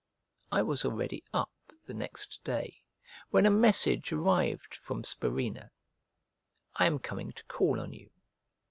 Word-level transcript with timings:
I 0.51 0.63
was 0.63 0.83
already 0.83 1.23
up, 1.31 1.51
the 1.85 1.93
next 1.93 2.43
day, 2.43 2.81
when 3.29 3.45
a 3.45 3.51
message 3.51 4.11
arrived 4.11 4.73
from 4.73 5.03
Spurinna, 5.03 5.69
"I 6.75 6.87
am 6.87 6.97
coming 6.97 7.31
to 7.33 7.45
call 7.45 7.79
on 7.79 7.93
you." 7.93 8.09